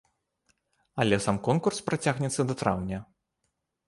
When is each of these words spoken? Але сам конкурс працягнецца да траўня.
Але 1.03 1.19
сам 1.25 1.37
конкурс 1.47 1.81
працягнецца 1.89 2.41
да 2.53 2.57
траўня. 2.63 2.99